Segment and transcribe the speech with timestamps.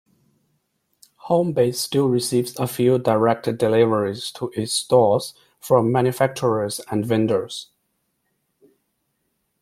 [1.27, 7.69] Homebase still receives a few direct deliveries to its stores, from manufacturers and vendors.